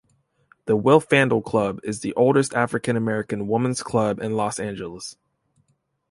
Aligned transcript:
The 0.65 0.75
Wilfandel 0.75 1.45
Club 1.45 1.79
is 1.83 1.99
the 1.99 2.13
oldest 2.15 2.55
African-American 2.55 3.45
women's 3.47 3.83
club 3.83 4.19
in 4.19 4.35
Los 4.35 4.59
Angeles. 4.59 5.15